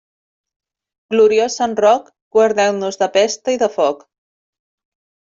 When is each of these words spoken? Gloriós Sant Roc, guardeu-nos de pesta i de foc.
Gloriós 1.15 1.57
Sant 1.59 1.75
Roc, 1.83 2.07
guardeu-nos 2.37 2.97
de 3.01 3.09
pesta 3.19 3.53
i 3.57 3.61
de 3.65 3.69
foc. 3.75 4.01